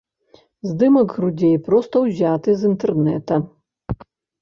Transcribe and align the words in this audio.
Здымак 0.69 1.07
грудзей 1.17 1.55
проста 1.69 1.95
ўзяты 2.07 2.49
з 2.63 2.71
інтэрнэта. 2.73 3.43